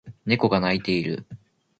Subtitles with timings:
[0.25, 1.27] 猫が鳴いている